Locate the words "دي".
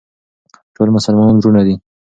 1.67-1.75